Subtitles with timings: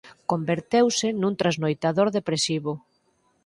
[0.31, 2.71] Converteuse nun trasnoitador depresivo.